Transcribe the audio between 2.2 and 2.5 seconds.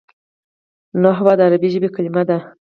ده.